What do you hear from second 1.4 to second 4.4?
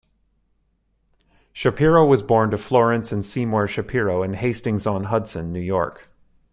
Shapiro was born to Florence and Seymour Shapiro in